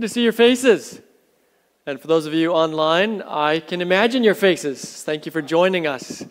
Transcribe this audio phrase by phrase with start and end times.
[0.00, 1.02] good to see your faces.
[1.84, 5.02] And for those of you online, I can imagine your faces.
[5.02, 6.24] Thank you for joining us.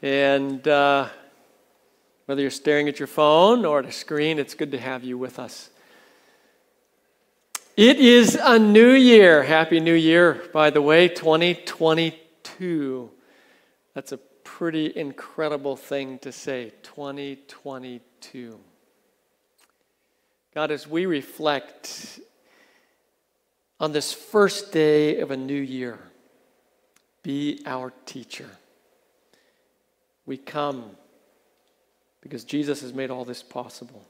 [0.00, 1.06] And uh,
[2.24, 5.18] whether you're staring at your phone or at a screen, it's good to have you
[5.18, 5.68] with us.
[7.76, 9.42] It is a new year.
[9.42, 13.10] Happy New Year, by the way, 2022.
[13.92, 18.58] That's a pretty incredible thing to say 2022.
[20.54, 22.20] God, as we reflect
[23.80, 25.98] on this first day of a new year,
[27.22, 28.50] be our teacher.
[30.26, 30.90] We come
[32.20, 34.06] because Jesus has made all this possible.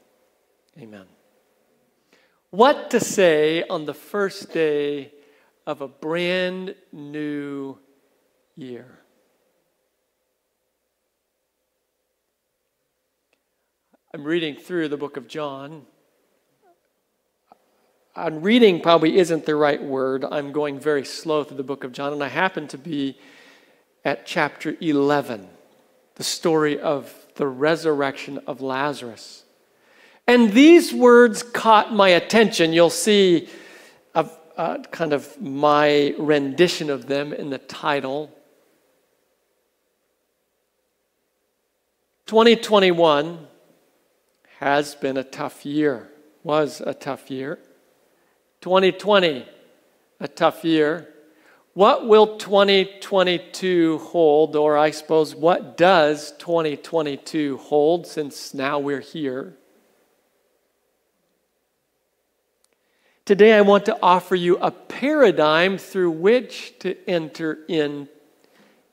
[0.78, 1.06] Amen.
[2.50, 5.12] What to say on the first day
[5.66, 7.78] of a brand new
[8.56, 8.98] year?
[14.12, 15.86] I'm reading through the book of John.
[18.14, 20.24] I'm reading probably isn't the right word.
[20.24, 23.16] I'm going very slow through the book of John, and I happen to be
[24.04, 25.48] at chapter 11,
[26.16, 29.44] the story of the resurrection of Lazarus.
[30.26, 32.72] And these words caught my attention.
[32.72, 33.48] You'll see
[34.14, 38.30] a, a kind of my rendition of them in the title.
[42.26, 43.46] 2021
[44.58, 46.10] has been a tough year,
[46.42, 47.60] was a tough year.
[48.60, 49.46] 2020,
[50.20, 51.08] a tough year.
[51.72, 59.56] What will 2022 hold, or I suppose, what does 2022 hold since now we're here?
[63.24, 68.08] Today, I want to offer you a paradigm through which to enter in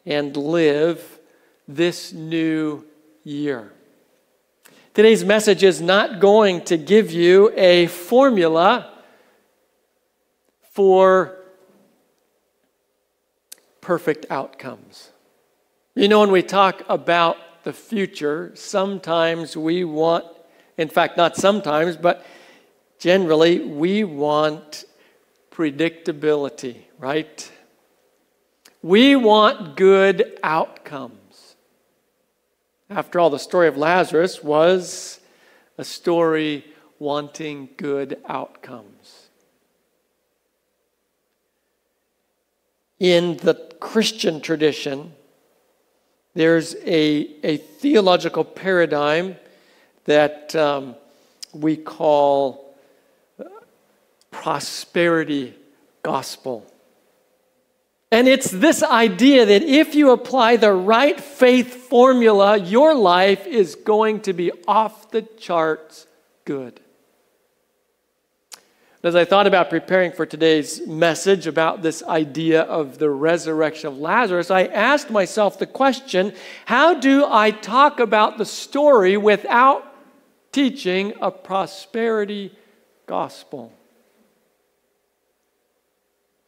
[0.06, 1.20] and live
[1.68, 2.86] this new
[3.24, 3.74] year.
[4.94, 8.97] Today's message is not going to give you a formula
[10.78, 11.36] for
[13.82, 15.10] perfect outcomes.
[15.96, 20.26] You know, when we talk about the future, sometimes we want,
[20.78, 22.24] in fact, not sometimes, but
[23.00, 24.86] generally, we want
[25.50, 27.52] predictability, right?
[28.84, 31.56] We want good outcomes.
[32.88, 35.22] After all, the story of Lazarus was
[35.80, 36.66] a story
[37.00, 39.27] wanting good outcomes.
[43.00, 45.14] In the Christian tradition,
[46.34, 49.36] there's a, a theological paradigm
[50.06, 50.96] that um,
[51.54, 52.76] we call
[54.32, 55.54] prosperity
[56.04, 56.66] gospel.
[58.12, 63.76] And it's this idea that if you apply the right faith formula, your life is
[63.76, 66.08] going to be off the charts
[66.46, 66.80] good.
[69.04, 74.00] As I thought about preparing for today's message about this idea of the resurrection of
[74.00, 76.34] Lazarus, I asked myself the question
[76.66, 79.84] how do I talk about the story without
[80.52, 82.52] teaching a prosperity
[83.06, 83.72] gospel?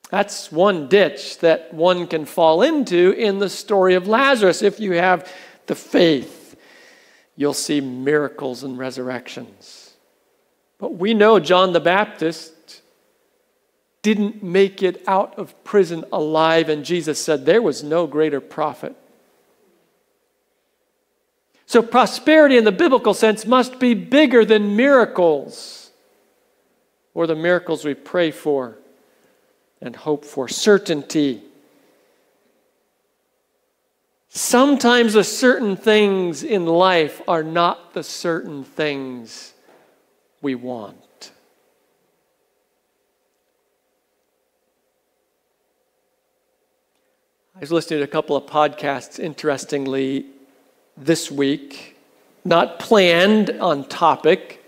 [0.09, 4.64] That's one ditch that one can fall into in the story of Lazarus.
[4.64, 5.32] If you have
[5.68, 6.59] the faith,
[7.36, 9.89] you'll see miracles and resurrections.
[10.79, 12.81] But we know John the Baptist
[14.01, 18.95] didn't make it out of prison alive, and Jesus said there was no greater prophet.
[21.66, 25.91] So, prosperity in the biblical sense must be bigger than miracles
[27.13, 28.78] or the miracles we pray for
[29.81, 31.44] and hope for certainty.
[34.29, 39.53] Sometimes the certain things in life are not the certain things
[40.41, 41.32] we want.
[47.56, 50.26] I was listening to a couple of podcasts, interestingly,
[50.96, 51.97] this week,
[52.46, 54.64] not planned on topic.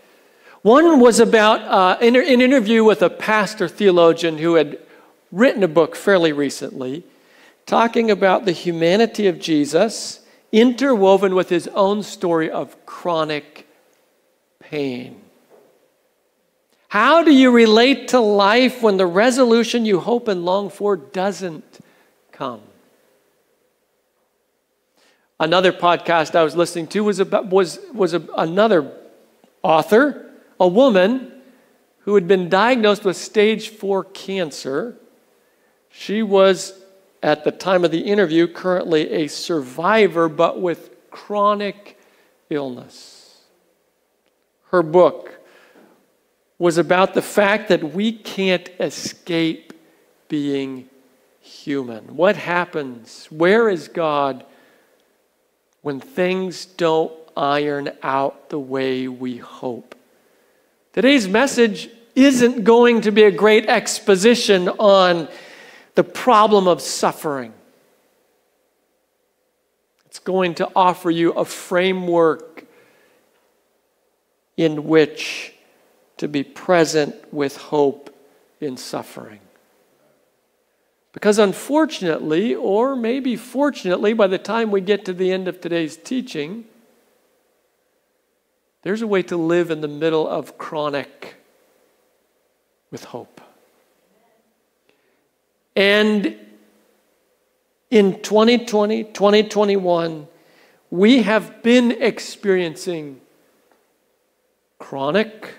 [0.62, 4.78] One was about uh, an interview with a pastor theologian who had
[5.32, 7.06] written a book fairly recently
[7.66, 10.20] talking about the humanity of Jesus
[10.52, 13.68] interwoven with his own story of chronic
[14.60, 15.21] pain.
[16.92, 21.80] How do you relate to life when the resolution you hope and long for doesn't
[22.34, 22.60] come?
[25.40, 28.92] Another podcast I was listening to was about was was a, another
[29.64, 31.32] author, a woman
[32.00, 34.98] who had been diagnosed with stage 4 cancer
[35.90, 36.74] she was,
[37.24, 41.98] at the time of the interview, currently a survivor, but with chronic
[42.50, 43.44] illness.
[44.72, 45.31] her book
[46.62, 49.74] was about the fact that we can't escape
[50.28, 50.88] being
[51.40, 52.16] human.
[52.16, 53.26] What happens?
[53.32, 54.46] Where is God
[55.82, 59.96] when things don't iron out the way we hope?
[60.94, 65.30] Today's message isn't going to be a great exposition on
[65.96, 67.56] the problem of suffering.
[70.06, 72.66] It's going to offer you a framework
[74.58, 75.56] in which
[76.22, 78.16] to be present with hope
[78.60, 79.40] in suffering.
[81.14, 85.98] Because unfortunately, or maybe fortunately, by the time we get to the end of today's
[85.98, 86.66] teaching,
[88.84, 91.38] there's a way to live in the middle of chronic
[92.92, 93.42] with hope.
[95.76, 96.36] And
[97.90, 100.28] in 2020, 2021,
[100.92, 103.22] we have been experiencing
[104.78, 105.56] chronic,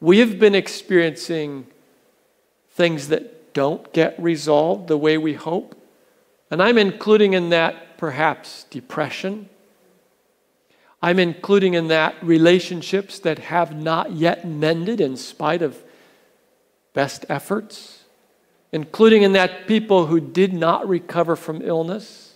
[0.00, 1.66] we have been experiencing
[2.70, 5.74] things that don't get resolved the way we hope.
[6.50, 9.48] And I'm including in that perhaps depression.
[11.02, 15.82] I'm including in that relationships that have not yet mended in spite of
[16.92, 18.04] best efforts,
[18.72, 22.34] including in that people who did not recover from illness,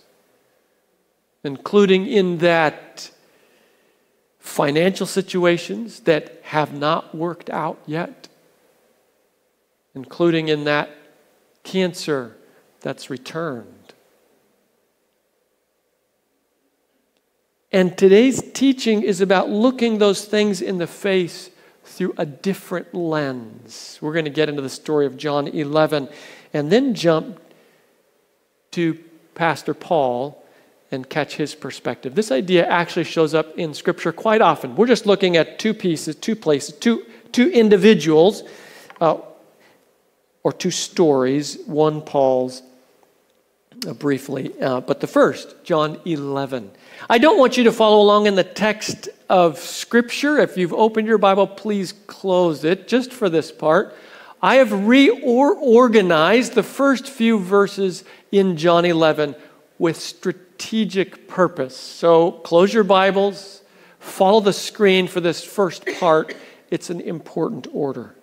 [1.43, 3.11] including in that
[4.43, 8.27] financial situations that have not worked out yet,
[9.95, 10.89] including in that
[11.63, 12.35] cancer
[12.81, 13.93] that's returned.
[17.71, 21.49] And today's teaching is about looking those things in the face
[21.85, 23.97] through a different lens.
[24.01, 26.09] We're going to get into the story of John 11
[26.53, 27.39] and then jump
[28.71, 28.99] to
[29.35, 30.42] Pastor Paul
[30.93, 32.15] and catch his perspective.
[32.15, 34.75] This idea actually shows up in Scripture quite often.
[34.75, 38.43] We're just looking at two pieces, two places, two, two individuals,
[39.01, 39.17] uh,
[40.43, 42.61] or two stories, one Paul's
[43.87, 44.53] uh, briefly.
[44.61, 46.71] Uh, but the first, John 11.
[47.09, 50.37] I don't want you to follow along in the text of Scripture.
[50.37, 53.95] If you've opened your Bible, please close it just for this part.
[54.41, 59.35] I have reorganized the first few verses in John 11
[59.79, 60.52] with strategic
[61.27, 61.75] purpose.
[61.75, 63.61] So close your Bibles,
[63.99, 66.35] follow the screen for this first part.
[66.69, 68.15] It's an important order.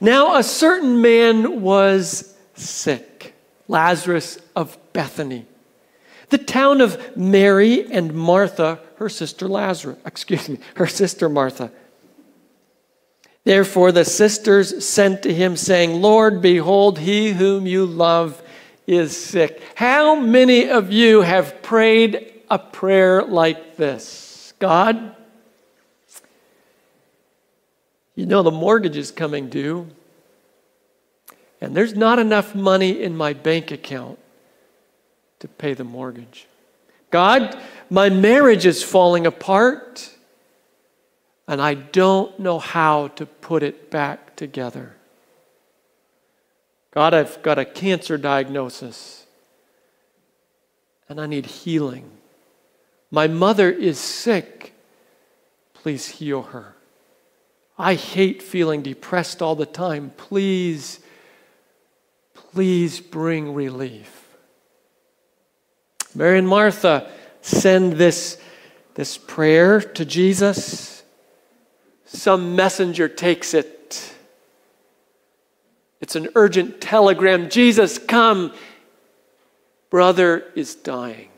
[0.00, 3.34] Now, a certain man was sick,
[3.68, 5.46] Lazarus of Bethany
[6.32, 11.70] the town of Mary and Martha, her sister Lazarus, excuse me, her sister Martha.
[13.44, 18.42] Therefore, the sisters sent to him, saying, Lord, behold, he whom you love
[18.96, 19.62] is sick.
[19.74, 24.54] How many of you have prayed a prayer like this?
[24.58, 25.16] God,
[28.14, 29.88] you know the mortgage is coming due,
[31.60, 34.18] and there's not enough money in my bank account
[35.40, 36.46] to pay the mortgage.
[37.10, 37.58] God,
[37.90, 40.12] my marriage is falling apart
[41.48, 44.96] and I don't know how to put it back together.
[46.92, 49.26] God, I've got a cancer diagnosis
[51.08, 52.10] and I need healing.
[53.10, 54.72] My mother is sick.
[55.74, 56.74] Please heal her.
[57.78, 60.12] I hate feeling depressed all the time.
[60.16, 61.00] Please,
[62.34, 64.28] please bring relief.
[66.14, 68.40] Mary and Martha send this,
[68.94, 71.02] this prayer to Jesus.
[72.04, 73.81] Some messenger takes it.
[76.02, 78.52] It's an urgent telegram Jesus, come.
[79.88, 81.28] Brother is dying.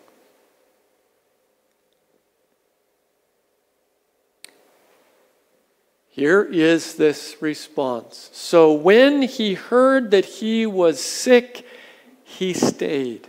[6.09, 8.30] Here is this response.
[8.33, 11.66] So when he heard that he was sick,
[12.23, 13.28] he stayed.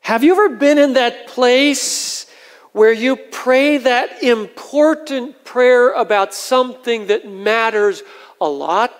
[0.00, 2.28] Have you ever been in that place
[2.72, 8.02] where you pray that important prayer about something that matters
[8.40, 8.99] a lot?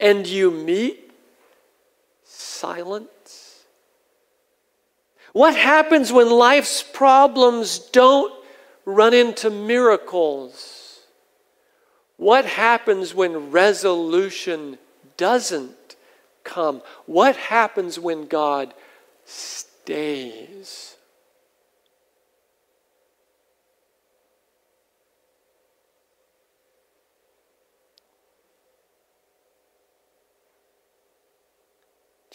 [0.00, 1.10] And you meet
[2.24, 3.64] silence?
[5.32, 8.32] What happens when life's problems don't
[8.84, 11.00] run into miracles?
[12.16, 14.78] What happens when resolution
[15.16, 15.96] doesn't
[16.48, 16.82] come.
[17.04, 18.72] What happens when God
[19.26, 20.87] stays?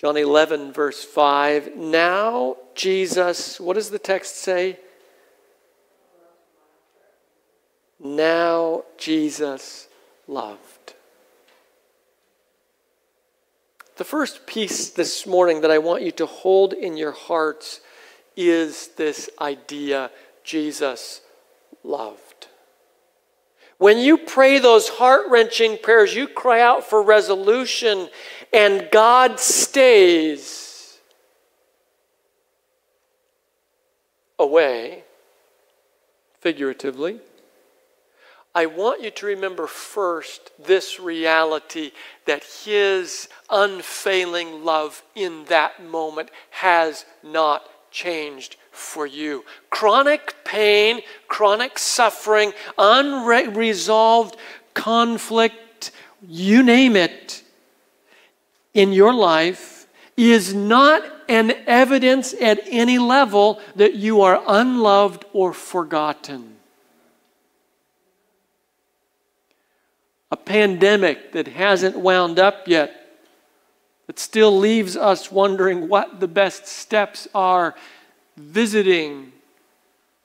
[0.03, 1.77] John 11, verse 5.
[1.77, 4.77] Now, Jesus, what does the text say?
[8.01, 9.87] Now, Jesus
[10.27, 10.95] loved.
[13.95, 17.79] The first piece this morning that I want you to hold in your hearts
[18.35, 20.11] is this idea
[20.43, 21.21] Jesus
[21.81, 22.32] loved.
[23.77, 28.09] When you pray those heart wrenching prayers, you cry out for resolution,
[28.53, 30.99] and God stays
[34.39, 35.03] away,
[36.39, 37.19] figuratively.
[38.55, 41.91] I want you to remember first this reality
[42.25, 49.45] that His unfailing love in that moment has not changed for you.
[49.69, 54.35] Chronic pain, chronic suffering, unresolved
[54.73, 55.91] conflict,
[56.27, 57.43] you name it,
[58.73, 59.87] in your life
[60.17, 66.55] is not an evidence at any level that you are unloved or forgotten.
[70.31, 73.19] A pandemic that hasn't wound up yet
[74.07, 77.75] that still leaves us wondering what the best steps are
[78.37, 79.31] visiting,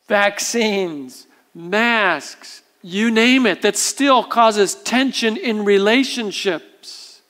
[0.06, 7.20] vaccines, masks, you name it, that still causes tension in relationships.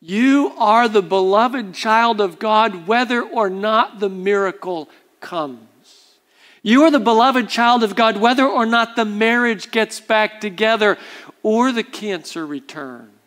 [0.00, 4.88] You are the beloved child of God, whether or not the miracle
[5.20, 5.58] comes.
[6.62, 10.98] You are the beloved child of God, whether or not the marriage gets back together
[11.42, 13.17] or the cancer returns.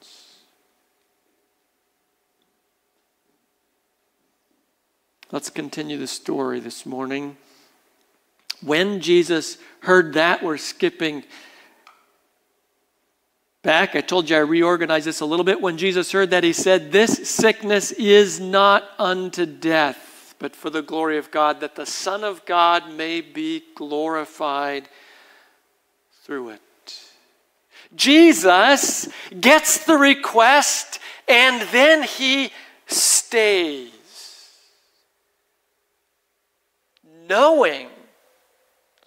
[5.32, 7.38] Let's continue the story this morning.
[8.62, 11.24] When Jesus heard that, we're skipping
[13.62, 13.96] back.
[13.96, 15.62] I told you I reorganized this a little bit.
[15.62, 20.82] When Jesus heard that, he said, This sickness is not unto death, but for the
[20.82, 24.90] glory of God, that the Son of God may be glorified
[26.24, 26.62] through it.
[27.96, 29.08] Jesus
[29.40, 32.52] gets the request and then he
[32.86, 33.90] stays.
[37.32, 37.88] Knowing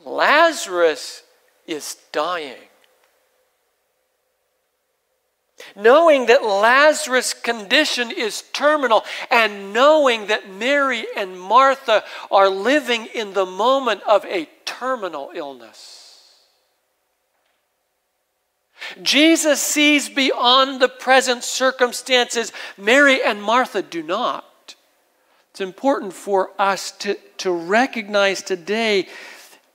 [0.02, 1.24] Lazarus
[1.66, 2.56] is dying.
[5.76, 13.34] Knowing that Lazarus' condition is terminal, and knowing that Mary and Martha are living in
[13.34, 16.32] the moment of a terminal illness.
[19.02, 22.52] Jesus sees beyond the present circumstances.
[22.78, 24.46] Mary and Martha do not.
[25.54, 29.06] It's important for us to, to recognize today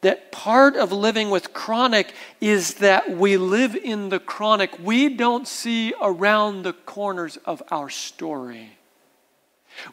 [0.02, 4.78] that part of living with chronic is that we live in the chronic.
[4.84, 8.72] We don't see around the corners of our story.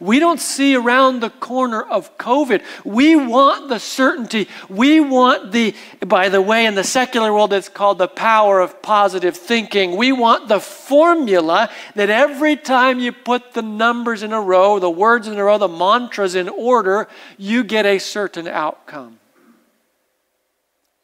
[0.01, 2.63] We don't see around the corner of COVID.
[2.85, 4.49] We want the certainty.
[4.69, 5.75] We want the,
[6.07, 9.97] by the way, in the secular world, it's called the power of positive thinking.
[9.97, 14.91] We want the formula that every time you put the numbers in a row, the
[14.91, 19.19] words in a row, the mantras in order, you get a certain outcome.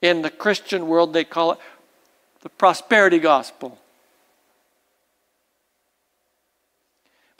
[0.00, 1.58] In the Christian world, they call it
[2.42, 3.78] the prosperity gospel.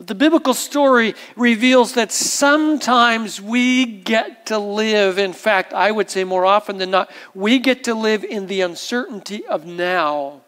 [0.07, 6.25] The biblical story reveals that sometimes we get to live, in fact, I would say
[6.25, 10.43] more often than not, we get to live in the uncertainty of now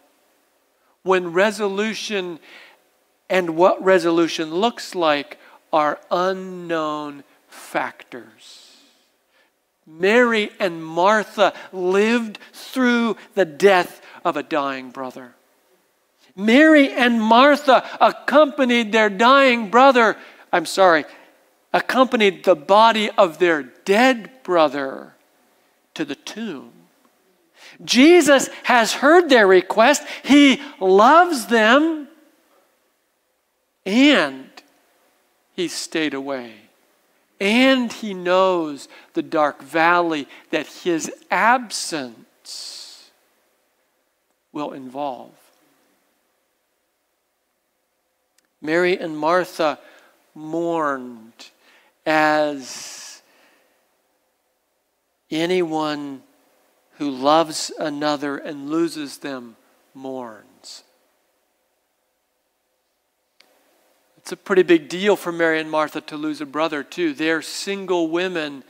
[1.03, 2.39] when resolution
[3.29, 5.37] and what resolution looks like
[5.71, 8.75] are unknown factors.
[9.87, 15.35] Mary and Martha lived through the death of a dying brother.
[16.35, 20.17] Mary and Martha accompanied their dying brother,
[20.51, 21.05] I'm sorry,
[21.73, 25.13] accompanied the body of their dead brother
[25.93, 26.71] to the tomb.
[27.83, 30.03] Jesus has heard their request.
[30.23, 32.07] He loves them
[33.85, 34.49] and
[35.55, 36.53] he stayed away.
[37.39, 43.11] And he knows the dark valley that his absence
[44.53, 45.31] will involve.
[48.65, 49.79] Mary and Martha
[50.33, 51.51] mourned
[52.05, 53.21] as
[55.31, 56.21] anyone
[56.97, 59.55] who loves another and loses them
[59.93, 60.83] mourns.
[64.17, 67.13] It's a pretty big deal for Mary and Martha to lose a brother, too.
[67.13, 68.63] They're single women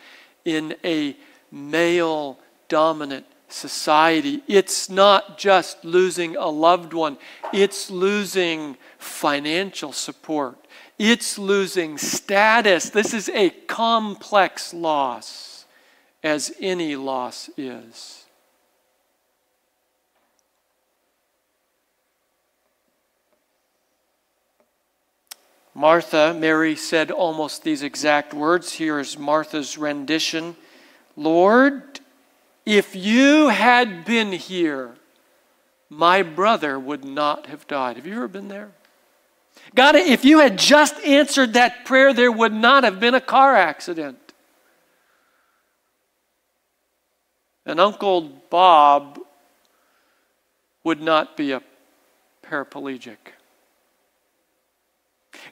[0.44, 1.16] in a
[1.52, 2.38] male
[2.68, 4.42] dominant society.
[4.48, 7.18] It's not just losing a loved one,
[7.54, 10.58] it's losing financial support,
[10.98, 12.90] it's losing status.
[12.90, 15.66] This is a complex loss,
[16.24, 18.22] as any loss is.
[25.78, 28.72] Martha, Mary said almost these exact words.
[28.72, 30.56] Here is Martha's rendition
[31.18, 32.00] Lord,
[32.66, 34.96] if you had been here,
[35.90, 37.96] my brother would not have died.
[37.96, 38.72] Have you ever been there?
[39.74, 43.56] God, if you had just answered that prayer, there would not have been a car
[43.56, 44.18] accident.
[47.66, 49.20] And Uncle Bob
[50.84, 51.62] would not be a
[52.44, 53.18] paraplegic.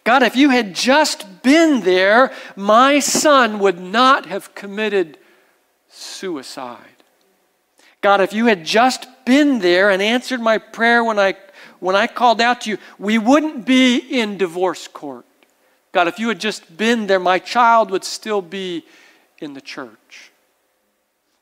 [0.03, 5.17] God, if you had just been there, my son would not have committed
[5.89, 6.92] suicide.
[8.03, 11.35] God, if you had just been there and answered my prayer when I,
[11.79, 15.25] when I called out to you, we wouldn't be in divorce court.
[15.93, 18.83] God, if you had just been there, my child would still be
[19.39, 20.31] in the church.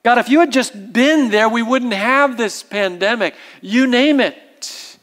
[0.03, 3.33] God, if you had just been there, we wouldn't have this pandemic.
[3.61, 4.97] You name it.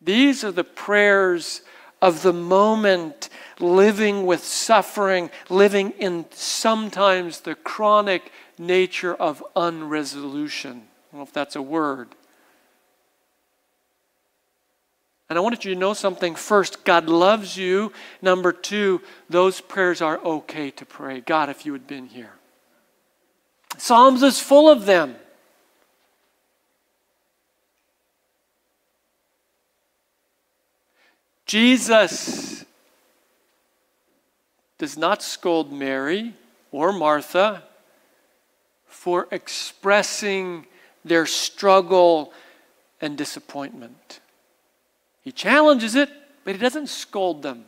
[0.00, 1.60] These are the prayers
[2.00, 3.28] of the moment,
[3.60, 10.70] living with suffering, living in sometimes the chronic nature of unresolution.
[10.70, 12.14] I don't know if that's a word.
[15.28, 17.92] And I wanted you to know something first God loves you.
[18.20, 21.20] Number two, those prayers are okay to pray.
[21.20, 22.32] God, if you had been here.
[23.78, 25.16] Psalms is full of them.
[31.46, 32.64] Jesus
[34.78, 36.34] does not scold Mary
[36.72, 37.62] or Martha
[39.04, 40.64] for expressing
[41.04, 42.32] their struggle
[43.02, 44.20] and disappointment.
[45.20, 46.08] He challenges it,
[46.42, 47.66] but he doesn't scold them.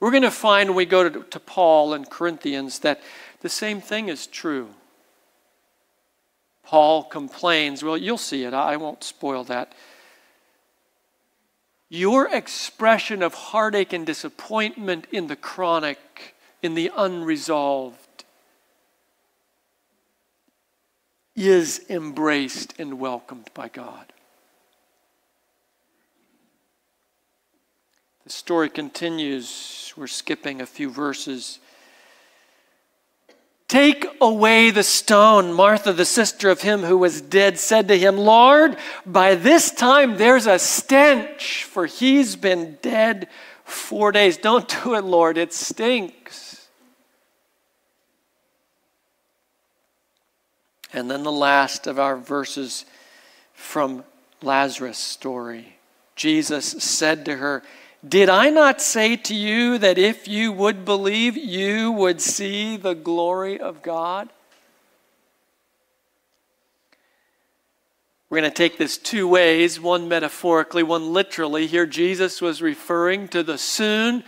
[0.00, 3.02] We're going to find when we go to, to Paul and Corinthians that
[3.42, 4.70] the same thing is true.
[6.64, 9.74] Paul complains, well, you'll see it, I won't spoil that
[11.90, 18.01] your expression of heartache and disappointment in the chronic, in the unresolved,
[21.34, 24.12] is embraced and welcomed by God.
[28.24, 29.92] The story continues.
[29.96, 31.58] We're skipping a few verses.
[33.66, 35.52] Take away the stone.
[35.52, 40.18] Martha, the sister of him who was dead, said to him, Lord, by this time
[40.18, 43.28] there's a stench, for he's been dead
[43.64, 44.36] four days.
[44.36, 46.51] Don't do it, Lord, it stinks.
[50.92, 52.84] And then the last of our verses
[53.54, 54.04] from
[54.42, 55.76] Lazarus' story.
[56.16, 57.62] Jesus said to her,
[58.06, 62.94] did I not say to you that if you would believe, you would see the
[62.94, 64.28] glory of God?
[68.28, 71.66] We're going to take this two ways one metaphorically, one literally.
[71.66, 74.24] Here, Jesus was referring to the soon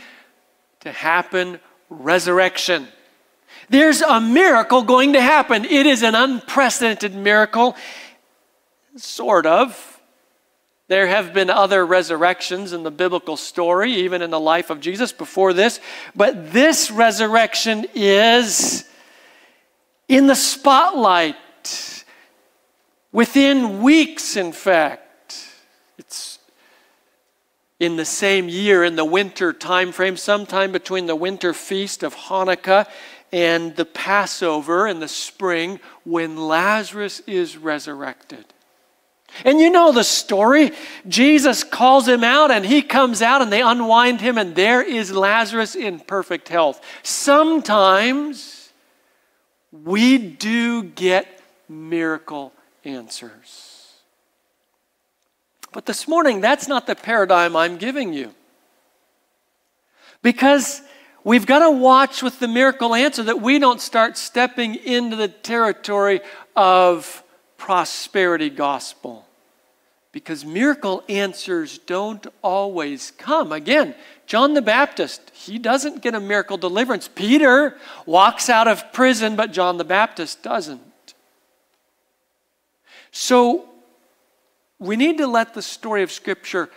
[0.81, 2.87] to happen resurrection.
[3.69, 5.65] There's a miracle going to happen.
[5.65, 7.77] It is an unprecedented miracle,
[8.97, 10.01] sort of.
[10.89, 15.13] There have been other resurrections in the biblical story, even in the life of Jesus
[15.13, 15.81] before this,
[16.15, 18.85] but this resurrection is
[20.09, 21.37] in the spotlight
[23.13, 25.49] within weeks, in fact.
[25.97, 26.39] It's
[27.81, 32.15] in the same year, in the winter time frame, sometime between the winter feast of
[32.15, 32.87] Hanukkah
[33.35, 38.45] and the Passover in the spring, when Lazarus is resurrected.
[39.45, 40.71] And you know the story.
[41.09, 45.11] Jesus calls him out, and he comes out, and they unwind him, and there is
[45.11, 46.81] Lazarus in perfect health.
[47.03, 48.71] Sometimes
[49.73, 51.27] we do get
[51.69, 52.53] miracle
[52.85, 53.95] answers.
[55.73, 58.33] But this morning, that's not the paradigm I'm giving you.
[60.23, 60.83] Because
[61.25, 65.29] we've got to watch with the miracle answer that we don't start stepping into the
[65.29, 66.21] territory
[66.55, 67.23] of
[67.57, 69.27] prosperity gospel.
[70.13, 73.51] Because miracle answers don't always come.
[73.51, 77.09] Again, John the Baptist, he doesn't get a miracle deliverance.
[77.09, 81.15] Peter walks out of prison, but John the Baptist doesn't.
[83.11, 83.69] So
[84.79, 86.71] we need to let the story of Scripture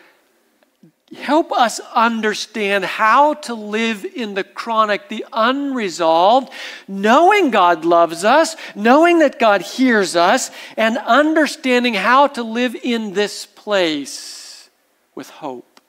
[1.15, 6.51] help us understand how to live in the chronic, the unresolved,
[6.87, 13.13] knowing God loves us, knowing that God hears us, and understanding how to live in
[13.13, 14.69] this place
[15.15, 15.79] with hope.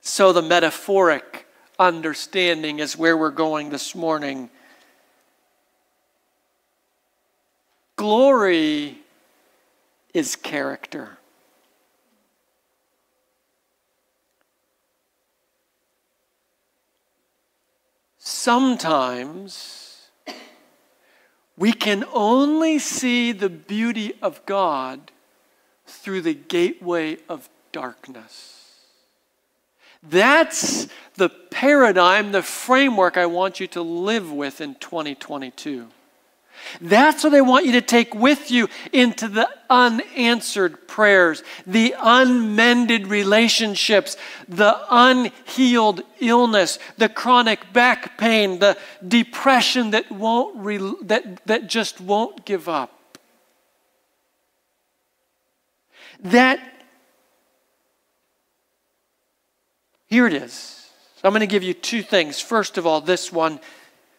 [0.00, 1.46] So, the metaphoric
[1.78, 4.48] understanding is where we're going this morning.
[7.96, 8.98] Glory
[10.12, 11.18] is character.
[18.24, 20.08] Sometimes
[21.58, 25.12] we can only see the beauty of God
[25.86, 28.80] through the gateway of darkness.
[30.02, 35.88] That's the paradigm, the framework I want you to live with in 2022.
[36.80, 43.06] That's what I want you to take with you into the unanswered prayers, the unmended
[43.06, 44.16] relationships,
[44.48, 52.00] the unhealed illness, the chronic back pain, the depression that won't re- that, that just
[52.00, 53.18] won't give up.
[56.20, 56.60] That
[60.06, 60.88] here it is.
[61.24, 62.38] I'm going to give you two things.
[62.38, 63.58] First of all, this one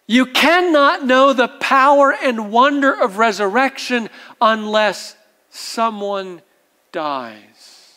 [0.08, 5.16] you cannot know the power and wonder of resurrection unless
[5.50, 6.42] someone
[6.92, 7.94] dies.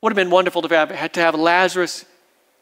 [0.00, 2.04] Would have been wonderful to have, to have Lazarus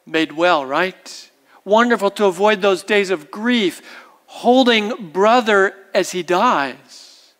[0.06, 1.30] made well, right?
[1.64, 3.82] Wonderful to avoid those days of grief,
[4.26, 7.32] holding brother as he dies.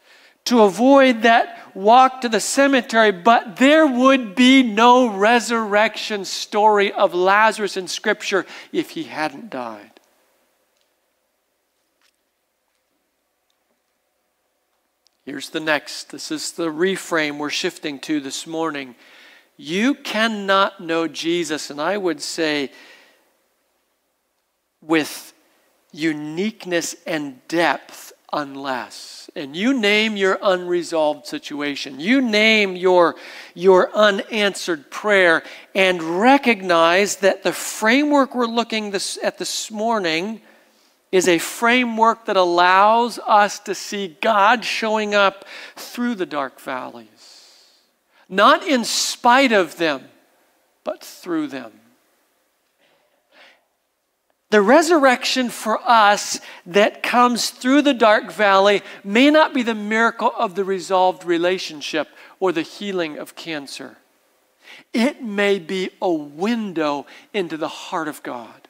[0.47, 7.15] To avoid that walk to the cemetery, but there would be no resurrection story of
[7.15, 9.91] Lazarus in Scripture if he hadn't died.
[15.25, 16.11] Here's the next.
[16.11, 18.95] This is the reframe we're shifting to this morning.
[19.57, 22.71] You cannot know Jesus, and I would say
[24.83, 25.33] with
[25.93, 29.24] uniqueness and depth unless.
[29.37, 31.99] And you name your unresolved situation.
[31.99, 33.17] You name your,
[33.55, 35.43] your unanswered prayer
[35.75, 40.41] and recognize that the framework we're looking this, at this morning
[41.11, 45.45] is a framework that allows us to see God showing up
[45.75, 47.09] through the dark valleys.
[48.29, 50.05] Not in spite of them,
[50.85, 51.73] but through them.
[54.55, 60.31] The resurrection for us that comes through the dark valley may not be the miracle
[60.39, 62.07] of the resolved relationship
[62.39, 63.97] or the healing of cancer.
[64.93, 68.69] It may be a window into the heart of God.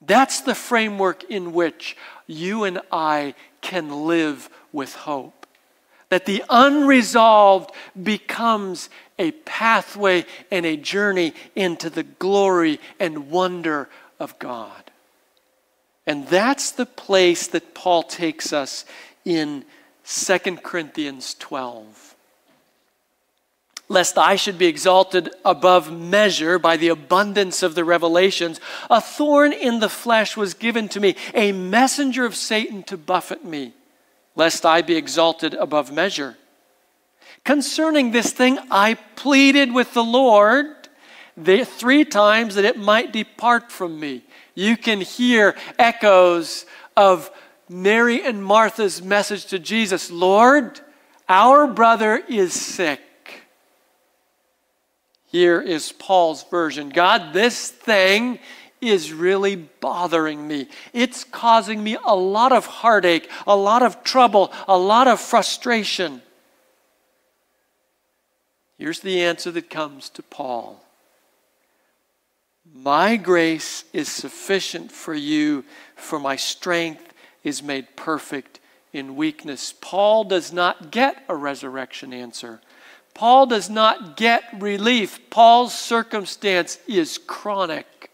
[0.00, 1.94] That's the framework in which
[2.26, 5.37] you and I can live with hope.
[6.10, 14.38] That the unresolved becomes a pathway and a journey into the glory and wonder of
[14.38, 14.90] God.
[16.06, 18.86] And that's the place that Paul takes us
[19.26, 19.64] in
[20.06, 22.16] 2 Corinthians 12.
[23.90, 29.52] Lest I should be exalted above measure by the abundance of the revelations, a thorn
[29.52, 33.72] in the flesh was given to me, a messenger of Satan to buffet me,
[34.38, 36.36] lest I be exalted above measure.
[37.44, 40.66] Concerning this thing, I pleaded with the Lord
[41.36, 44.22] the, three times that it might depart from me.
[44.54, 47.32] You can hear echoes of
[47.68, 50.80] Mary and Martha's message to Jesus Lord,
[51.28, 53.00] our brother is sick.
[55.26, 58.38] Here is Paul's version God, this thing
[58.80, 60.68] is really bothering me.
[60.92, 66.22] It's causing me a lot of heartache, a lot of trouble, a lot of frustration.
[68.78, 70.82] Here's the answer that comes to Paul
[72.72, 75.64] My grace is sufficient for you,
[75.96, 77.12] for my strength
[77.42, 78.60] is made perfect
[78.92, 79.74] in weakness.
[79.80, 82.60] Paul does not get a resurrection answer.
[83.14, 85.28] Paul does not get relief.
[85.28, 88.07] Paul's circumstance is chronic.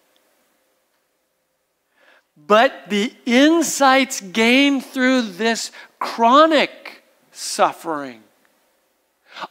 [2.36, 8.22] But the insights gained through this chronic suffering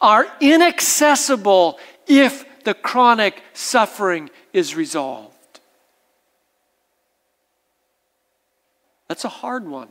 [0.01, 5.33] are inaccessible if the chronic suffering is resolved.
[9.07, 9.89] That's a hard one.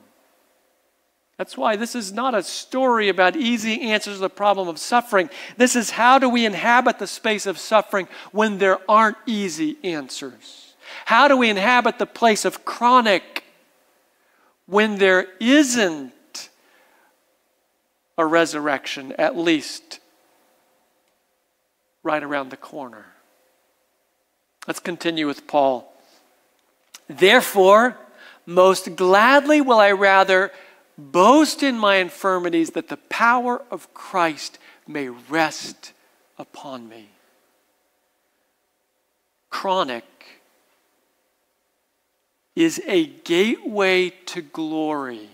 [1.38, 5.28] That's why this is not a story about easy answers to the problem of suffering.
[5.56, 10.71] This is how do we inhabit the space of suffering when there aren't easy answers?
[11.06, 13.44] How do we inhabit the place of chronic
[14.66, 16.12] when there isn't
[18.18, 20.00] a resurrection, at least
[22.02, 23.06] right around the corner.
[24.66, 25.92] Let's continue with Paul.
[27.08, 27.96] Therefore,
[28.46, 30.52] most gladly will I rather
[30.96, 35.92] boast in my infirmities that the power of Christ may rest
[36.38, 37.08] upon me.
[39.50, 40.04] Chronic
[42.54, 45.28] is a gateway to glory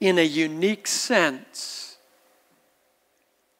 [0.00, 1.96] in a unique sense.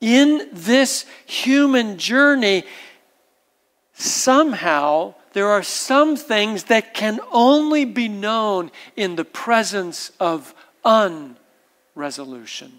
[0.00, 2.64] In this human journey,
[3.94, 10.54] somehow there are some things that can only be known in the presence of
[10.84, 12.72] unresolution.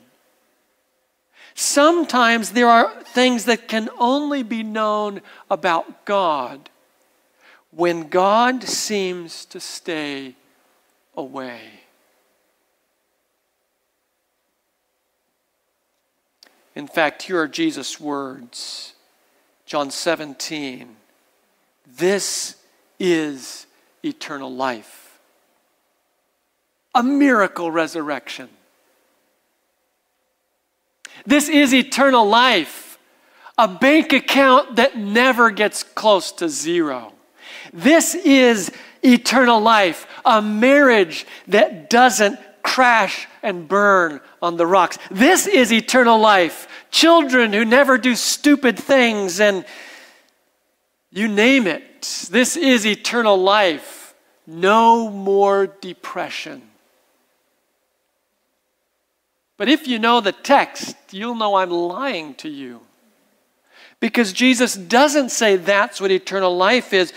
[1.56, 6.70] Sometimes there are things that can only be known about God
[7.76, 10.34] when God seems to stay
[11.16, 11.60] away.
[16.74, 18.94] In fact, here are Jesus' words
[19.66, 20.96] John 17.
[21.98, 22.56] This
[23.00, 23.66] is
[24.04, 25.20] eternal life,
[26.94, 28.50] a miracle resurrection.
[31.26, 33.00] This is eternal life,
[33.58, 37.15] a bank account that never gets close to zero.
[37.74, 38.72] This is
[39.04, 44.98] eternal life, a marriage that doesn't crash and burn on the rocks.
[45.12, 46.68] This is eternal life.
[46.90, 49.66] Children who never do stupid things and
[51.12, 52.28] you name it.
[52.30, 54.14] This is eternal life.
[54.48, 56.62] No more depression.
[59.58, 62.82] But if you know the text, you'll know I'm lying to you.
[64.00, 67.14] Because Jesus doesn't say that's what eternal life is.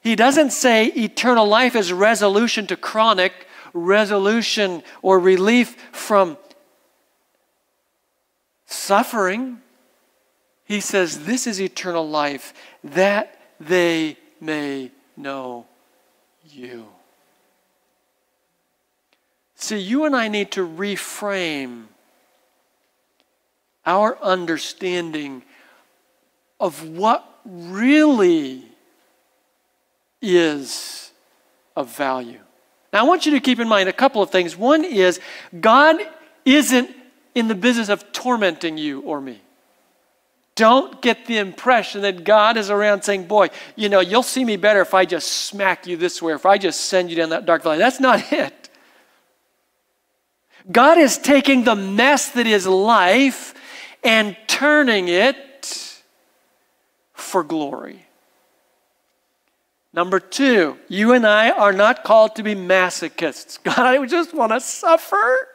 [0.00, 3.32] He doesn't say eternal life is resolution to chronic
[3.72, 6.36] resolution or relief from
[8.66, 9.60] suffering.
[10.64, 15.66] He says, This is eternal life, that they may know
[16.48, 16.86] you.
[19.54, 21.84] See, you and I need to reframe
[23.84, 25.42] our understanding
[26.58, 28.69] of what really
[30.20, 31.12] is
[31.76, 32.40] of value.
[32.92, 34.56] Now, I want you to keep in mind a couple of things.
[34.56, 35.20] One is
[35.58, 36.00] God
[36.44, 36.90] isn't
[37.34, 39.40] in the business of tormenting you or me.
[40.56, 44.56] Don't get the impression that God is around saying, Boy, you know, you'll see me
[44.56, 47.46] better if I just smack you this way, if I just send you down that
[47.46, 47.78] dark valley.
[47.78, 48.68] That's not it.
[50.70, 53.54] God is taking the mess that is life
[54.04, 56.02] and turning it
[57.14, 58.04] for glory.
[59.92, 63.60] Number two, you and I are not called to be masochists.
[63.62, 65.48] God, I just want to suffer.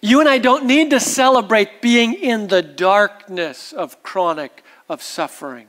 [0.00, 5.68] You and I don't need to celebrate being in the darkness of chronic of suffering.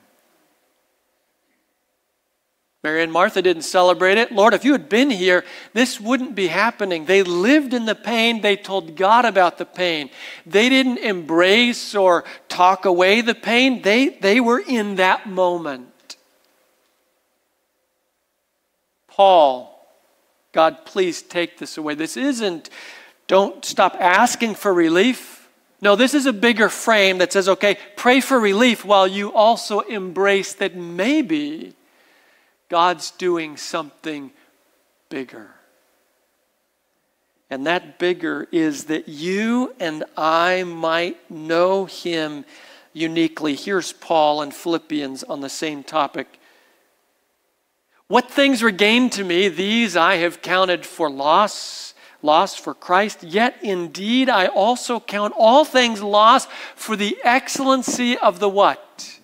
[2.83, 4.33] Mary and Martha didn't celebrate it.
[4.33, 7.05] Lord, if you had been here, this wouldn't be happening.
[7.05, 8.41] They lived in the pain.
[8.41, 10.09] They told God about the pain.
[10.45, 13.83] They didn't embrace or talk away the pain.
[13.83, 16.17] They, they were in that moment.
[19.07, 19.87] Paul,
[20.51, 21.95] God, please take this away.
[21.95, 22.69] This isn't,
[23.27, 25.47] don't stop asking for relief.
[25.79, 29.79] No, this is a bigger frame that says, okay, pray for relief while you also
[29.79, 31.75] embrace that maybe
[32.73, 34.31] God's doing something
[35.07, 35.51] bigger.
[37.51, 42.45] And that bigger is that you and I might know Him
[42.91, 43.55] uniquely.
[43.55, 46.39] Here's Paul in Philippians on the same topic.
[48.07, 53.21] What things were gained to me, these I have counted for loss, loss for Christ.
[53.21, 59.19] Yet indeed I also count all things lost for the excellency of the what?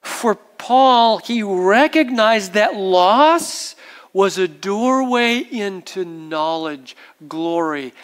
[0.00, 3.76] For Paul, he recognized that loss
[4.12, 6.96] was a doorway into knowledge,
[7.28, 7.94] glory,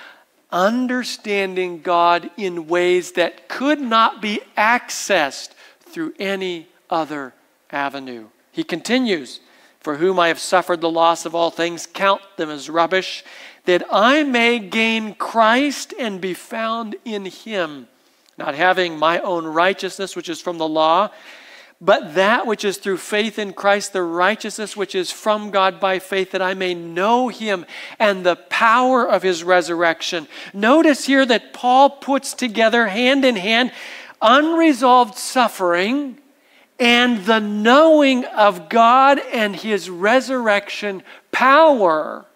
[0.53, 7.35] understanding God in ways that could not be accessed through any other
[7.72, 8.29] avenue.
[8.53, 9.40] He continues,
[9.81, 13.25] For whom I have suffered the loss of all things, count them as rubbish,
[13.64, 17.88] that I may gain Christ and be found in him,
[18.38, 21.11] not having my own righteousness, which is from the law
[21.84, 25.98] but that which is through faith in Christ, the righteousness which is from God by
[25.98, 27.66] faith, that I may know him
[27.98, 30.28] and the power of his resurrection.
[30.54, 33.72] Notice here that Paul puts together hand in hand
[34.22, 36.18] unresolved suffering
[36.78, 42.26] and the knowing of God and his resurrection power.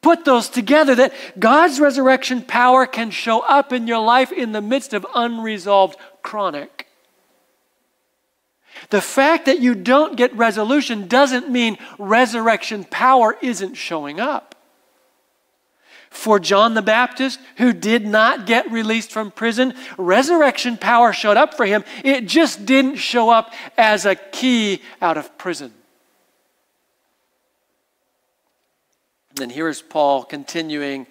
[0.00, 4.62] put those together that God's resurrection power can show up in your life in the
[4.62, 6.75] midst of unresolved chronic.
[8.90, 14.54] The fact that you don't get resolution doesn't mean resurrection power isn't showing up.
[16.10, 21.54] For John the Baptist, who did not get released from prison, resurrection power showed up
[21.54, 21.84] for him.
[22.04, 25.72] It just didn't show up as a key out of prison.
[29.40, 31.06] And here is Paul continuing,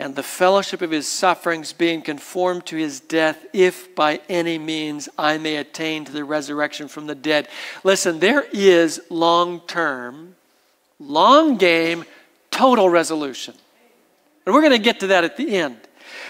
[0.00, 5.10] and the fellowship of his sufferings being conformed to his death, if by any means
[5.18, 7.48] I may attain to the resurrection from the dead.
[7.84, 10.36] Listen, there is long term,
[10.98, 12.06] long game,
[12.50, 13.54] total resolution.
[14.46, 15.76] And we're going to get to that at the end.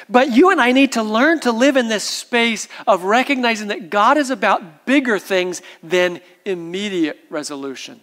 [0.09, 3.88] But you and I need to learn to live in this space of recognizing that
[3.88, 8.00] God is about bigger things than immediate resolution.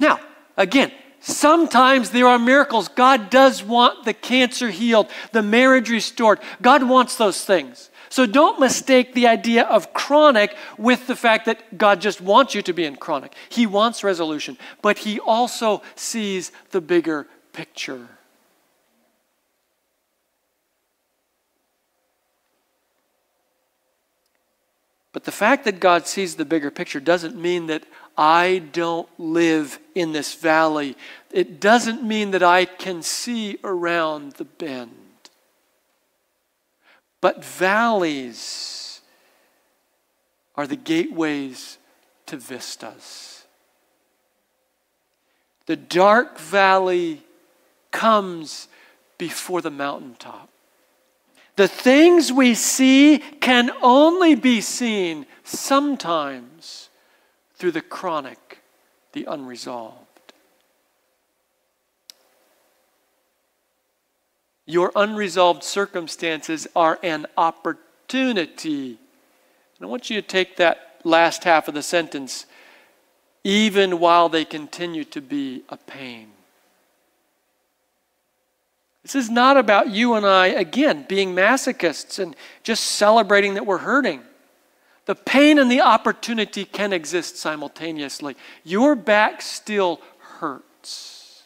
[0.00, 0.18] Now,
[0.56, 0.90] again,
[1.22, 2.88] sometimes there are miracles.
[2.88, 6.40] God does want the cancer healed, the marriage restored.
[6.60, 7.90] God wants those things.
[8.12, 12.60] So don't mistake the idea of chronic with the fact that God just wants you
[12.60, 13.34] to be in chronic.
[13.48, 18.08] He wants resolution, but He also sees the bigger picture.
[25.12, 27.84] But the fact that God sees the bigger picture doesn't mean that
[28.16, 30.96] I don't live in this valley.
[31.30, 34.90] It doesn't mean that I can see around the bend.
[37.20, 39.00] But valleys
[40.56, 41.78] are the gateways
[42.26, 43.44] to vistas.
[45.66, 47.22] The dark valley
[47.92, 48.68] comes
[49.16, 50.48] before the mountaintop.
[51.56, 56.81] The things we see can only be seen sometimes
[57.62, 58.58] through the chronic,
[59.12, 59.94] the unresolved.
[64.66, 68.98] Your unresolved circumstances are an opportunity.
[69.78, 72.46] And I want you to take that last half of the sentence,
[73.44, 76.32] even while they continue to be a pain.
[79.04, 83.78] This is not about you and I, again, being masochists and just celebrating that we're
[83.78, 84.22] hurting.
[85.06, 88.36] The pain and the opportunity can exist simultaneously.
[88.62, 91.42] Your back still hurts.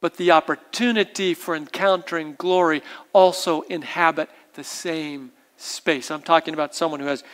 [0.00, 6.10] But the opportunity for encountering glory also inhabit the same space.
[6.10, 7.24] I'm talking about someone who has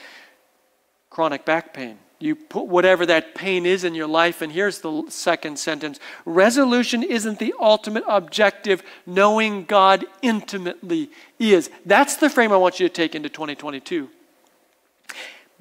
[1.10, 1.98] chronic back pain.
[2.18, 7.02] You put whatever that pain is in your life, and here's the second sentence resolution
[7.02, 11.68] isn't the ultimate objective, knowing God intimately is.
[11.84, 14.08] That's the frame I want you to take into 2022.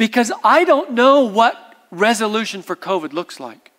[0.03, 1.55] Because I don't know what
[1.89, 3.71] resolution for COVID looks like.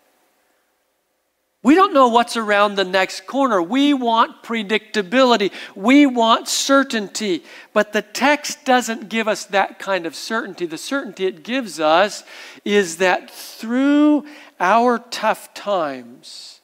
[1.61, 3.61] We don't know what's around the next corner.
[3.61, 5.51] We want predictability.
[5.75, 7.43] We want certainty.
[7.73, 10.65] But the text doesn't give us that kind of certainty.
[10.65, 12.23] The certainty it gives us
[12.63, 14.25] is that through
[14.59, 16.59] our tough times,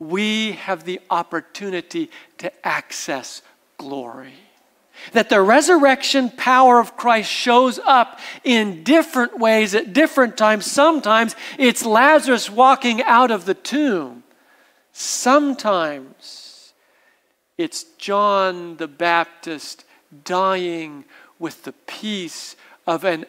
[0.00, 3.40] we have the opportunity to access
[3.78, 4.43] glory.
[5.12, 10.66] That the resurrection power of Christ shows up in different ways at different times.
[10.66, 14.22] Sometimes it's Lazarus walking out of the tomb.
[14.92, 16.72] Sometimes
[17.58, 19.84] it's John the Baptist
[20.24, 21.04] dying
[21.38, 23.26] with the peace of an,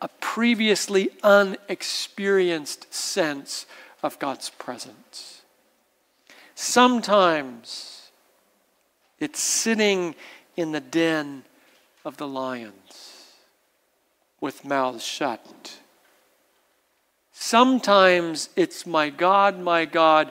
[0.00, 3.66] a previously unexperienced sense
[4.02, 5.42] of God's presence.
[6.54, 8.10] Sometimes
[9.18, 10.14] it's sitting
[10.56, 11.44] in the den
[12.04, 13.32] of the lions
[14.40, 15.78] with mouths shut.
[17.32, 20.30] Sometimes it's, My God, my God,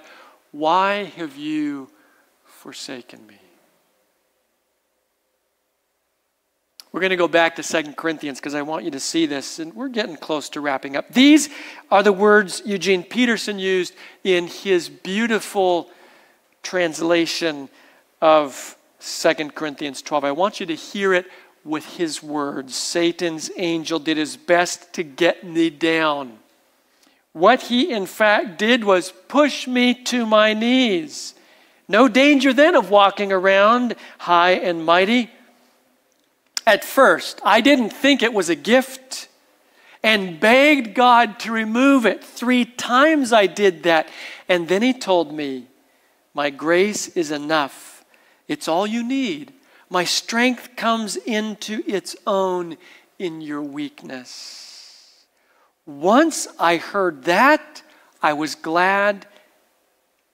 [0.52, 1.90] why have you
[2.46, 3.38] forsaken me?
[6.94, 9.58] We're going to go back to Second Corinthians because I want you to see this,
[9.58, 11.12] and we're getting close to wrapping up.
[11.12, 11.50] These
[11.90, 15.90] are the words Eugene Peterson used in his beautiful
[16.62, 17.68] translation
[18.22, 20.24] of 2 Corinthians 12.
[20.24, 21.30] I want you to hear it
[21.66, 22.74] with his words.
[22.74, 26.40] Satan's angel did his best to get me down.
[27.34, 31.34] What he in fact did was push me to my knees.
[31.90, 35.30] No danger then of walking around high and mighty.
[36.66, 39.28] At first, I didn't think it was a gift
[40.02, 42.24] and begged God to remove it.
[42.24, 44.08] Three times I did that.
[44.48, 45.68] And then he told me,
[46.34, 47.93] My grace is enough
[48.48, 49.54] it's all you need.
[49.90, 52.78] My strength comes into its own
[53.20, 55.26] in your weakness.
[55.86, 57.82] Once I heard that,
[58.22, 59.28] I was glad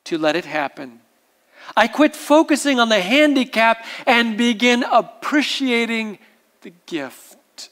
[0.06, 1.02] to let it happen.
[1.76, 6.20] I quit focusing on the handicap and began appreciating
[6.62, 7.70] the gift.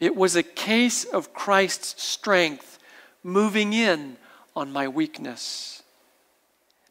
[0.00, 2.78] It was a case of Christ's strength
[3.22, 4.16] moving in
[4.54, 5.81] on my weakness.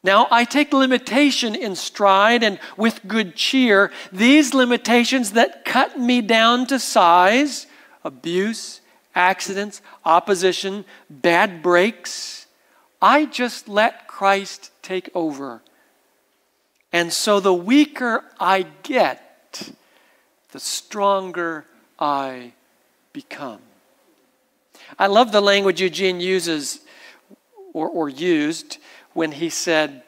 [0.03, 3.91] Now, I take limitation in stride and with good cheer.
[4.11, 7.67] These limitations that cut me down to size,
[8.03, 8.81] abuse,
[9.13, 12.47] accidents, opposition, bad breaks,
[12.99, 15.61] I just let Christ take over.
[16.91, 19.71] And so the weaker I get,
[20.51, 21.65] the stronger
[21.99, 22.53] I
[23.13, 23.59] become.
[24.97, 26.79] I love the language Eugene uses
[27.73, 28.77] or, or used
[29.13, 30.03] when he said,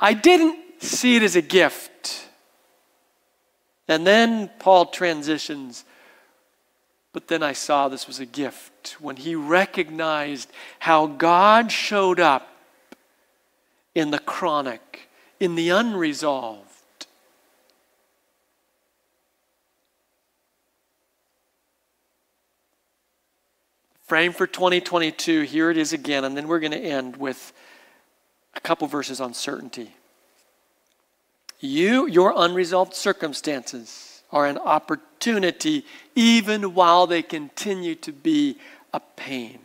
[0.00, 2.28] I didn't see it as a gift.
[3.88, 5.84] And then Paul transitions,
[7.12, 12.48] but then I saw this was a gift when he recognized how God showed up
[13.94, 15.08] in the chronic,
[15.38, 16.70] in the unresolved.
[24.06, 27.52] Frame for 2022, here it is again, and then we're going to end with
[28.56, 29.90] a couple verses on certainty.
[31.60, 38.58] You, your unresolved circumstances are an opportunity even while they continue to be
[38.92, 39.58] a pain.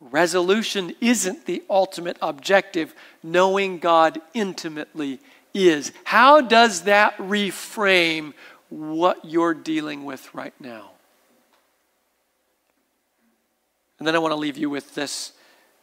[0.00, 5.20] Resolution isn't the ultimate objective, knowing God intimately
[5.54, 5.92] is.
[6.04, 8.32] How does that reframe
[8.70, 10.90] what you're dealing with right now?
[13.98, 15.32] And then I want to leave you with this,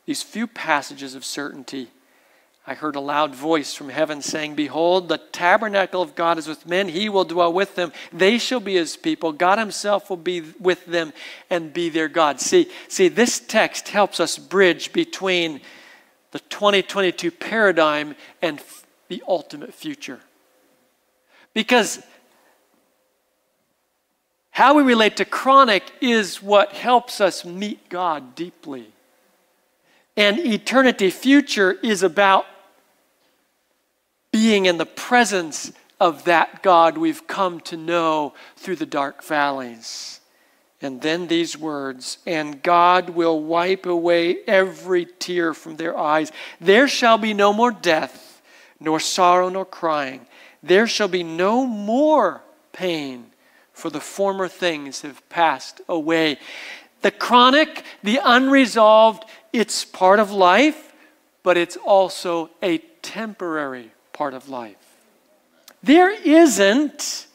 [0.05, 1.89] these few passages of certainty
[2.69, 6.67] I heard a loud voice from heaven saying, Behold, the tabernacle of God is with
[6.67, 6.89] men.
[6.89, 7.93] He will dwell with them.
[8.11, 9.31] They shall be his people.
[9.31, 11.13] God himself will be with them
[11.49, 12.41] and be their God.
[12.41, 15.61] See, see, this text helps us bridge between
[16.31, 18.61] the 2022 paradigm and
[19.07, 20.19] the ultimate future.
[21.53, 22.03] Because
[24.51, 28.91] how we relate to chronic is what helps us meet God deeply.
[30.17, 32.45] And eternity future is about
[34.31, 40.19] being in the presence of that God we've come to know through the dark valleys.
[40.81, 46.31] And then these words, and God will wipe away every tear from their eyes.
[46.61, 48.41] There shall be no more death,
[48.79, 50.27] nor sorrow, nor crying.
[50.61, 53.31] There shall be no more pain,
[53.73, 56.37] for the former things have passed away.
[57.01, 60.93] The chronic, the unresolved, it's part of life,
[61.41, 64.75] but it's also a temporary part of life.
[65.83, 67.27] There isn't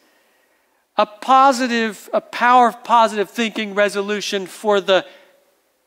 [0.96, 5.06] a positive, a power of positive thinking resolution for the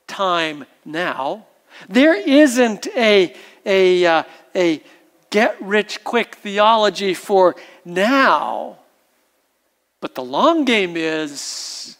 [0.07, 1.47] time now.
[1.89, 3.35] There isn't a,
[3.65, 4.23] a, uh,
[4.55, 4.81] a
[5.31, 8.77] get rich quick theology for now.
[9.99, 11.97] But the long game is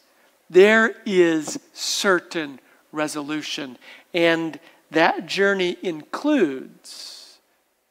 [0.50, 2.62] there is certain
[2.94, 3.78] resolution.
[4.14, 4.58] And
[4.92, 7.15] that journey includes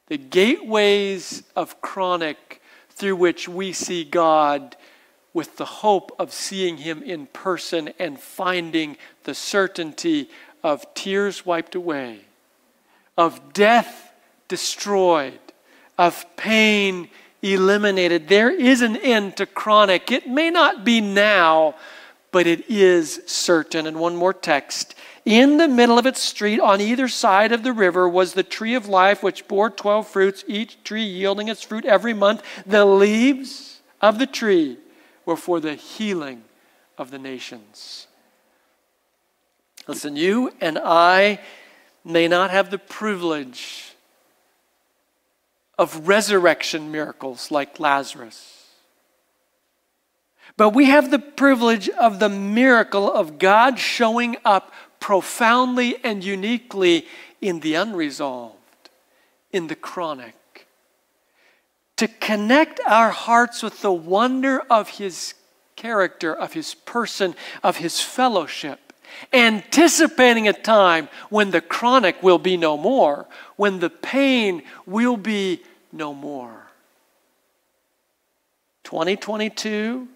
[0.07, 4.77] the gateways of chronic through which we see God
[5.33, 10.31] with the hope of seeing Him in person and finding the certainty
[10.63, 12.21] of tears wiped away,
[13.19, 14.13] of death
[14.49, 15.39] destroyed,
[15.99, 17.09] of pain
[17.43, 18.29] eliminated.
[18.29, 20.11] There is an end to chronic.
[20.11, 21.75] It may not be now,
[22.31, 23.87] but it is certain.
[23.87, 24.95] And one more text
[25.25, 28.75] in the middle of its street, on either side of the river, was the tree
[28.75, 32.43] of life, which bore 12 fruits, each tree yielding its fruit every month.
[32.67, 34.77] The leaves of the tree
[35.25, 36.45] were for the healing
[36.99, 38.07] of the nations.
[39.87, 41.41] Listen, you and I
[42.05, 43.95] may not have the privilege
[45.79, 48.65] of resurrection miracles like Lazarus.
[50.57, 54.73] But we have the privilege of the miracle of God showing up
[55.05, 57.07] profoundly and uniquely
[57.43, 58.89] in the unresolved,
[59.53, 60.67] in the chronic.
[61.99, 65.35] To connect our hearts with the wonder of His
[65.77, 68.95] character, of His person, of His fellowship,
[69.31, 73.27] anticipating a time when the chronic will be no more,
[73.57, 75.61] when the pain will be
[75.93, 76.71] no more.
[78.85, 80.09] 2022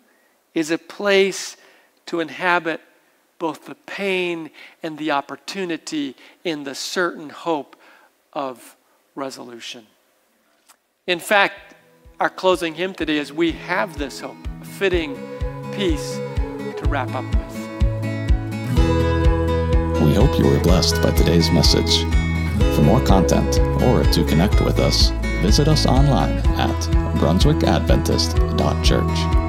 [0.54, 1.58] is a place
[2.06, 2.80] to inhabit
[3.38, 4.50] both the pain
[4.82, 7.76] and the opportunity in the certain hope
[8.32, 8.76] of
[9.14, 9.86] resolution.
[11.06, 11.74] In fact,
[12.20, 15.14] our closing hymn today is We Have This Hope, a fitting
[15.72, 17.54] piece to wrap up with.
[20.02, 22.04] We hope you were blessed by today's message.
[22.74, 25.10] For more content or to connect with us,
[25.42, 26.80] visit us online at
[27.18, 29.47] brunswickadventist.church.